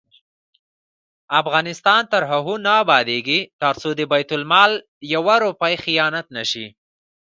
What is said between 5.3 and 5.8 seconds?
روپۍ